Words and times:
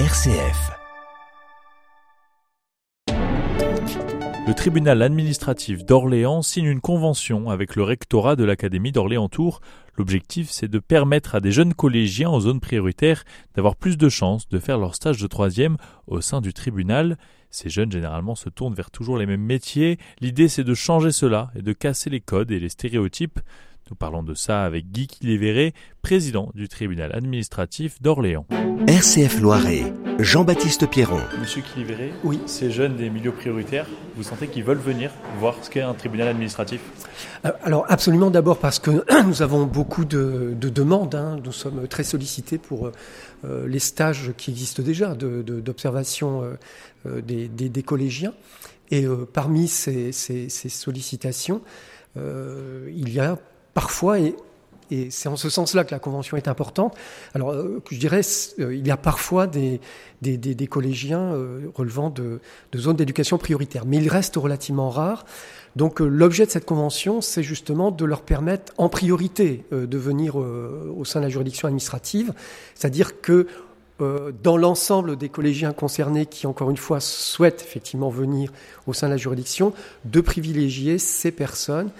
RCF. 0.00 0.72
Le 4.44 4.52
tribunal 4.52 5.02
administratif 5.02 5.84
d'Orléans 5.84 6.42
signe 6.42 6.64
une 6.64 6.80
convention 6.80 7.48
avec 7.48 7.76
le 7.76 7.84
rectorat 7.84 8.34
de 8.34 8.42
l'Académie 8.42 8.90
d'Orléans-Tours. 8.90 9.60
L'objectif, 9.96 10.50
c'est 10.50 10.66
de 10.66 10.80
permettre 10.80 11.36
à 11.36 11.40
des 11.40 11.52
jeunes 11.52 11.74
collégiens 11.74 12.28
en 12.28 12.40
zone 12.40 12.58
prioritaire 12.58 13.22
d'avoir 13.54 13.76
plus 13.76 13.96
de 13.96 14.08
chances 14.08 14.48
de 14.48 14.58
faire 14.58 14.78
leur 14.78 14.96
stage 14.96 15.22
de 15.22 15.28
troisième 15.28 15.76
au 16.08 16.20
sein 16.20 16.40
du 16.40 16.52
tribunal. 16.52 17.16
Ces 17.50 17.70
jeunes, 17.70 17.92
généralement, 17.92 18.34
se 18.34 18.48
tournent 18.48 18.74
vers 18.74 18.90
toujours 18.90 19.16
les 19.16 19.26
mêmes 19.26 19.44
métiers. 19.44 19.98
L'idée, 20.20 20.48
c'est 20.48 20.64
de 20.64 20.74
changer 20.74 21.12
cela 21.12 21.52
et 21.54 21.62
de 21.62 21.72
casser 21.72 22.10
les 22.10 22.20
codes 22.20 22.50
et 22.50 22.58
les 22.58 22.68
stéréotypes. 22.68 23.38
Nous 23.90 23.96
parlons 23.96 24.22
de 24.22 24.32
ça 24.34 24.64
avec 24.64 24.90
Guy 24.90 25.06
Kilévéré, 25.06 25.74
président 26.00 26.50
du 26.54 26.68
tribunal 26.68 27.12
administratif 27.14 28.00
d'Orléans. 28.00 28.46
RCF 28.86 29.40
Loiret, 29.40 29.92
Jean-Baptiste 30.18 30.88
Pierron. 30.88 31.20
Monsieur 31.38 31.60
Kilévéré, 31.62 32.12
Oui. 32.24 32.40
ces 32.46 32.70
jeunes 32.70 32.96
des 32.96 33.10
milieux 33.10 33.32
prioritaires, 33.32 33.86
vous 34.16 34.22
sentez 34.22 34.48
qu'ils 34.48 34.64
veulent 34.64 34.78
venir 34.78 35.10
voir 35.38 35.54
ce 35.62 35.68
qu'est 35.68 35.82
un 35.82 35.92
tribunal 35.92 36.28
administratif? 36.28 36.80
Euh, 37.44 37.50
Alors 37.62 37.84
absolument 37.88 38.30
d'abord 38.30 38.58
parce 38.58 38.78
que 38.78 39.04
nous 39.26 39.42
avons 39.42 39.66
beaucoup 39.66 40.06
de, 40.06 40.54
de 40.58 40.68
demandes. 40.70 41.14
hein. 41.14 41.38
Nous 41.44 41.52
sommes 41.52 41.86
très 41.86 42.04
sollicités 42.04 42.56
pour 42.56 42.90
euh, 43.44 43.68
les 43.68 43.78
stages 43.80 44.32
qui 44.38 44.50
existent 44.50 44.82
déjà 44.82 45.14
de- 45.14 45.42
de- 45.42 45.60
d'observation 45.60 46.42
euh, 46.42 46.54
euh, 47.06 47.20
des, 47.20 47.48
des- 47.48 47.68
des 47.68 47.82
collégiens. 47.82 48.32
Et 48.90 49.04
euh, 49.04 49.26
parmi 49.30 49.68
ces, 49.68 50.10
ces- 50.12 50.48
ces 50.48 50.68
sollicitations, 50.70 51.60
euh, 52.16 52.88
il 52.94 53.12
y 53.12 53.20
a 53.20 53.38
parfois, 53.74 54.18
et, 54.20 54.34
c'est 55.10 55.28
en 55.28 55.36
ce 55.36 55.48
sens-là 55.48 55.84
que 55.84 55.90
la 55.90 55.98
convention 55.98 56.36
est 56.36 56.46
importante, 56.46 56.94
alors 57.34 57.50
euh, 57.50 57.82
je 57.90 57.98
dirais, 57.98 58.20
euh, 58.60 58.74
il 58.74 58.86
y 58.86 58.90
a 58.90 58.96
parfois 58.96 59.46
des, 59.46 59.80
des, 60.20 60.66
collégiens 60.66 61.32
euh, 61.32 61.70
relevant 61.74 62.10
de, 62.10 62.40
de 62.70 62.78
zones 62.78 62.96
d'éducation 62.96 63.38
prioritaire, 63.38 63.84
mais 63.86 63.96
il 63.96 64.08
reste 64.08 64.36
relativement 64.36 64.90
rare. 64.90 65.24
Donc 65.74 66.00
l'objet 66.00 66.46
de 66.46 66.50
cette 66.50 66.66
convention, 66.66 67.20
c'est 67.20 67.42
justement 67.42 67.90
de 67.90 68.04
leur 68.04 68.22
permettre 68.22 68.72
en 68.76 68.88
priorité 68.88 69.64
de 69.72 69.98
venir 69.98 70.36
au 70.36 71.04
sein 71.04 71.18
de 71.18 71.24
la 71.24 71.30
juridiction 71.30 71.66
administrative, 71.66 72.32
c'est-à-dire 72.76 73.20
que 73.20 73.48
dans 73.98 74.56
l'ensemble 74.56 75.16
des 75.16 75.28
collégiens 75.28 75.72
concernés 75.72 76.26
qui, 76.26 76.46
encore 76.46 76.70
une 76.70 76.76
fois, 76.76 77.00
souhaitent 77.00 77.62
effectivement 77.62 78.08
venir 78.08 78.52
au 78.86 78.92
sein 78.92 79.08
de 79.08 79.12
la 79.12 79.16
juridiction, 79.16 79.72
de 80.04 80.20
privilégier 80.20 80.98
ces 80.98 81.32
personnes 81.32 81.90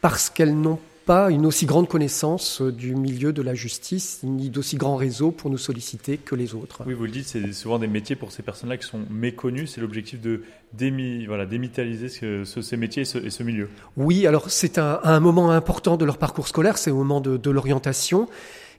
parce 0.00 0.30
qu'elles 0.30 0.58
n'ont 0.58 0.78
pas 1.04 1.30
une 1.30 1.46
aussi 1.46 1.66
grande 1.66 1.88
connaissance 1.88 2.60
euh, 2.62 2.72
du 2.72 2.94
milieu 2.94 3.32
de 3.32 3.42
la 3.42 3.54
justice, 3.54 4.20
ni 4.22 4.50
d'aussi 4.50 4.76
grand 4.76 4.96
réseau 4.96 5.30
pour 5.30 5.50
nous 5.50 5.58
solliciter 5.58 6.16
que 6.18 6.34
les 6.34 6.54
autres. 6.54 6.82
Oui, 6.86 6.94
vous 6.94 7.04
le 7.04 7.10
dites, 7.10 7.26
c'est 7.28 7.52
souvent 7.52 7.78
des 7.78 7.86
métiers 7.86 8.16
pour 8.16 8.32
ces 8.32 8.42
personnes-là 8.42 8.76
qui 8.76 8.86
sont 8.86 9.00
méconnues. 9.10 9.66
C'est 9.66 9.80
l'objectif 9.80 10.20
de 10.20 10.42
démi, 10.72 11.26
voilà, 11.26 11.46
démitaliser 11.46 12.08
ce- 12.08 12.44
ce- 12.44 12.62
ces 12.62 12.76
métiers 12.76 13.02
et 13.02 13.04
ce, 13.04 13.18
et 13.18 13.30
ce 13.30 13.42
milieu. 13.42 13.68
Oui, 13.96 14.26
alors 14.26 14.50
c'est 14.50 14.78
un, 14.78 15.00
un 15.04 15.20
moment 15.20 15.50
important 15.50 15.96
de 15.96 16.04
leur 16.04 16.18
parcours 16.18 16.48
scolaire, 16.48 16.78
c'est 16.78 16.90
au 16.90 16.96
moment 16.96 17.20
de, 17.20 17.36
de 17.36 17.50
l'orientation. 17.50 18.28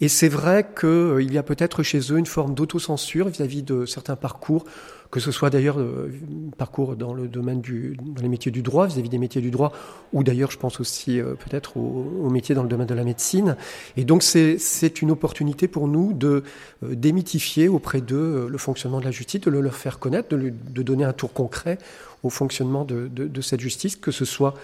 Et 0.00 0.08
c'est 0.08 0.28
vrai 0.28 0.66
qu'il 0.78 1.32
y 1.32 1.38
a 1.38 1.42
peut-être 1.42 1.82
chez 1.82 2.00
eux 2.12 2.18
une 2.18 2.26
forme 2.26 2.54
d'autocensure 2.54 3.28
vis-à-vis 3.28 3.62
de 3.62 3.84
certains 3.84 4.16
parcours, 4.16 4.64
que 5.10 5.20
ce 5.20 5.30
soit 5.30 5.50
d'ailleurs 5.50 5.78
euh, 5.78 6.10
parcours 6.56 6.96
dans 6.96 7.12
le 7.12 7.28
domaine 7.28 7.60
du, 7.60 7.98
dans 8.00 8.22
les 8.22 8.28
métiers 8.28 8.52
du 8.52 8.62
droit, 8.62 8.86
vis-à-vis 8.86 9.08
des 9.08 9.18
métiers 9.18 9.40
du 9.40 9.50
droit, 9.50 9.72
ou 10.12 10.22
d'ailleurs 10.22 10.50
je 10.50 10.58
pense 10.58 10.80
aussi 10.80 11.20
euh, 11.20 11.34
peut-être 11.34 11.76
aux, 11.76 12.30
métiers 12.30 12.54
dans 12.54 12.62
le 12.62 12.68
domaine 12.68 12.86
de 12.86 12.94
la 12.94 13.04
médecine. 13.04 13.56
Et 13.96 14.04
donc 14.04 14.22
c'est 14.22 14.56
c'est 14.58 15.02
une 15.02 15.10
opportunité 15.10 15.68
pour 15.68 15.88
nous 15.88 16.12
de 16.12 16.44
euh, 16.82 16.94
démythifier 16.94 17.68
auprès 17.68 18.00
d'eux 18.00 18.16
euh, 18.16 18.48
le 18.48 18.58
fonctionnement 18.58 19.00
de 19.00 19.04
la 19.04 19.10
justice, 19.10 19.40
de 19.42 19.50
le 19.50 19.60
leur 19.60 19.74
faire 19.74 19.98
connaître, 19.98 20.28
de, 20.28 20.50
de 20.50 20.82
donner 20.82 21.04
un 21.04 21.12
tour 21.12 21.32
concret 21.32 21.78
au 22.22 22.30
fonctionnement 22.30 22.84
de, 22.84 23.08
de, 23.08 23.26
de 23.26 23.40
cette 23.40 23.60
justice, 23.60 23.96
que 23.96 24.12
ce 24.12 24.24
soit 24.24 24.54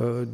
euh, 0.00 0.24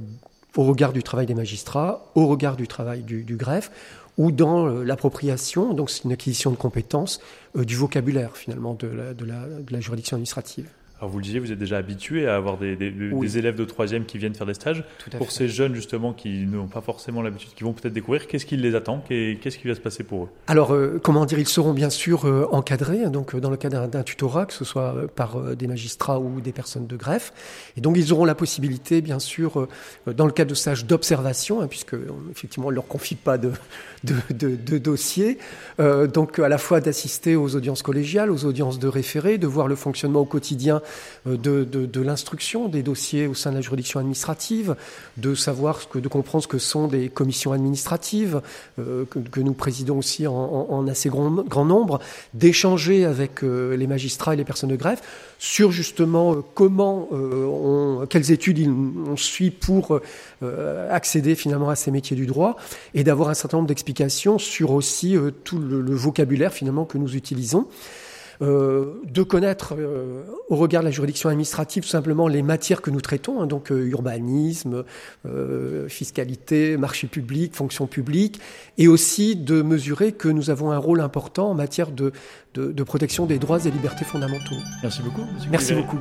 au 0.56 0.64
regard 0.64 0.92
du 0.92 1.02
travail 1.02 1.26
des 1.26 1.34
magistrats, 1.34 2.10
au 2.14 2.26
regard 2.26 2.56
du 2.56 2.68
travail 2.68 3.02
du, 3.02 3.36
greffe, 3.36 3.70
ou 4.18 4.30
dans 4.30 4.66
euh, 4.66 4.84
l'appropriation, 4.84 5.72
donc 5.72 5.90
c'est 5.90 6.04
une 6.04 6.12
acquisition 6.12 6.50
de 6.50 6.56
compétences, 6.56 7.20
euh, 7.56 7.64
du 7.64 7.76
vocabulaire 7.76 8.36
finalement 8.36 8.74
de 8.74 8.88
la 8.88 9.80
juridiction 9.80 10.16
administrative. 10.16 10.68
Alors 11.02 11.10
vous 11.10 11.18
le 11.18 11.24
disiez, 11.24 11.40
vous 11.40 11.50
êtes 11.50 11.58
déjà 11.58 11.78
habitué 11.78 12.28
à 12.28 12.36
avoir 12.36 12.58
des, 12.58 12.76
des- 12.76 12.94
Oui. 13.12 13.26
des 13.26 13.36
élèves 13.36 13.56
de 13.56 13.64
troisième 13.64 14.04
qui 14.04 14.18
viennent 14.18 14.36
faire 14.36 14.46
des 14.46 14.54
stages. 14.54 14.84
Tout 15.00 15.10
à 15.12 15.16
Pour 15.16 15.30
fait. 15.32 15.38
ces 15.38 15.48
jeunes 15.48 15.74
justement 15.74 16.12
qui 16.12 16.46
n'ont 16.46 16.68
pas 16.68 16.80
forcément 16.80 17.22
l'habitude, 17.22 17.48
qui 17.56 17.64
vont 17.64 17.72
peut-être 17.72 17.92
découvrir, 17.92 18.28
qu'est-ce 18.28 18.46
qui 18.46 18.56
les 18.56 18.76
attend? 18.76 19.02
Qu'est- 19.08 19.36
Qu'est-ce 19.42 19.58
qui 19.58 19.66
va 19.66 19.74
se 19.74 19.80
passer 19.80 20.04
pour 20.04 20.26
eux? 20.26 20.28
Alors, 20.46 20.72
euh, 20.72 21.00
comment 21.02 21.24
dire, 21.26 21.40
ils 21.40 21.48
seront 21.48 21.72
bien 21.72 21.90
sûr 21.90 22.24
euh, 22.28 22.46
encadrés, 22.52 23.02
hein, 23.02 23.10
donc 23.10 23.34
euh, 23.34 23.40
dans 23.40 23.50
le 23.50 23.56
cadre 23.56 23.88
d'un- 23.88 24.04
tutorat, 24.04 24.46
que 24.46 24.52
ce 24.52 24.64
soit 24.64 24.94
par 25.16 25.38
euh, 25.40 25.56
des 25.56 25.66
magistrats 25.66 26.20
ou 26.20 26.40
des 26.40 26.52
personnes 26.52 26.86
de 26.86 26.94
greffe. 26.96 27.32
Et 27.76 27.80
donc, 27.80 27.96
ils 27.98 28.12
auront 28.12 28.24
la 28.24 28.36
possibilité, 28.36 29.00
bien 29.00 29.18
sûr, 29.18 29.66
dans 30.06 30.26
le 30.26 30.32
cadre 30.32 30.50
de 30.50 30.54
stages 30.54 30.86
d'observation, 30.86 31.62
hein, 31.62 31.66
puisque 31.66 31.96
effectivement, 32.30 32.68
on 32.68 32.70
ne 32.70 32.76
leur 32.76 32.86
confie 32.86 33.16
pas 33.16 33.38
de, 33.38 33.50
de, 34.04 34.14
de, 34.30 34.54
de 34.54 34.78
dossier, 34.78 35.38
donc 36.14 36.38
à 36.38 36.48
la 36.48 36.58
fois 36.58 36.80
d'assister 36.80 37.34
aux 37.34 37.56
audiences 37.56 37.82
collégiales, 37.82 38.30
aux 38.30 38.44
audiences 38.44 38.78
de 38.78 38.86
référé, 38.86 39.38
de 39.38 39.48
voir 39.48 39.66
le 39.66 39.74
fonctionnement 39.74 40.20
au 40.20 40.24
quotidien 40.24 40.80
de, 41.26 41.36
de, 41.36 41.86
de 41.86 42.00
l'instruction 42.00 42.68
des 42.68 42.82
dossiers 42.82 43.26
au 43.26 43.34
sein 43.34 43.50
de 43.50 43.56
la 43.56 43.60
juridiction 43.60 44.00
administrative, 44.00 44.76
de 45.16 45.34
savoir 45.34 45.80
ce 45.80 45.86
que, 45.86 45.98
de 45.98 46.08
comprendre 46.08 46.42
ce 46.42 46.48
que 46.48 46.58
sont 46.58 46.88
des 46.88 47.08
commissions 47.08 47.52
administratives 47.52 48.40
euh, 48.78 49.04
que, 49.04 49.40
nous 49.40 49.54
présidons 49.54 49.98
aussi 49.98 50.26
en, 50.26 50.86
assez 50.88 51.08
grand, 51.08 51.30
grand 51.30 51.64
nombre, 51.64 52.00
d'échanger 52.34 53.04
avec 53.04 53.42
euh, 53.42 53.76
les 53.76 53.86
magistrats 53.86 54.34
et 54.34 54.36
les 54.36 54.44
personnes 54.44 54.70
de 54.70 54.76
greffe 54.76 55.02
sur 55.38 55.72
justement 55.72 56.34
euh, 56.34 56.42
comment, 56.54 57.08
euh, 57.12 57.44
on, 57.46 58.06
quelles 58.06 58.30
études 58.30 58.68
on 58.68 59.16
suit 59.16 59.50
pour 59.50 60.00
euh, 60.42 60.90
accéder 60.90 61.34
finalement 61.34 61.68
à 61.68 61.76
ces 61.76 61.90
métiers 61.90 62.16
du 62.16 62.26
droit 62.26 62.56
et 62.94 63.04
d'avoir 63.04 63.28
un 63.28 63.34
certain 63.34 63.56
nombre 63.58 63.68
d'explications 63.68 64.38
sur 64.38 64.70
aussi 64.70 65.16
euh, 65.16 65.30
tout 65.44 65.58
le, 65.58 65.80
le 65.80 65.94
vocabulaire 65.94 66.52
finalement 66.52 66.84
que 66.84 66.98
nous 66.98 67.16
utilisons. 67.16 67.66
Euh, 68.42 69.00
de 69.04 69.22
connaître 69.22 69.74
euh, 69.78 70.22
au 70.48 70.56
regard 70.56 70.82
de 70.82 70.86
la 70.86 70.90
juridiction 70.90 71.28
administrative 71.28 71.84
tout 71.84 71.88
simplement 71.88 72.26
les 72.26 72.42
matières 72.42 72.82
que 72.82 72.90
nous 72.90 73.00
traitons, 73.00 73.40
hein, 73.40 73.46
donc 73.46 73.70
euh, 73.70 73.86
urbanisme, 73.86 74.84
euh, 75.26 75.88
fiscalité, 75.88 76.76
marché 76.76 77.06
public, 77.06 77.54
fonction 77.54 77.86
publique, 77.86 78.40
et 78.78 78.88
aussi 78.88 79.36
de 79.36 79.62
mesurer 79.62 80.10
que 80.10 80.28
nous 80.28 80.50
avons 80.50 80.72
un 80.72 80.78
rôle 80.78 81.00
important 81.00 81.50
en 81.50 81.54
matière 81.54 81.92
de, 81.92 82.12
de, 82.54 82.72
de 82.72 82.82
protection 82.82 83.26
des 83.26 83.38
droits 83.38 83.64
et 83.64 83.70
libertés 83.70 84.04
fondamentaux. 84.04 84.56
Merci 84.82 85.02
beaucoup. 85.02 85.22
monsieur 85.32 85.50
Merci 85.50 85.74
beaucoup. 85.74 85.98